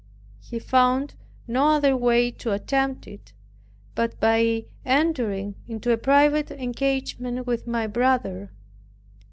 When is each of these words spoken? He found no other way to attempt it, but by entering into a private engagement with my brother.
He 0.39 0.57
found 0.57 1.13
no 1.47 1.67
other 1.67 1.95
way 1.95 2.31
to 2.31 2.53
attempt 2.53 3.05
it, 3.05 3.33
but 3.93 4.19
by 4.19 4.65
entering 4.83 5.53
into 5.67 5.91
a 5.91 5.97
private 5.99 6.49
engagement 6.49 7.45
with 7.45 7.67
my 7.67 7.85
brother. 7.85 8.51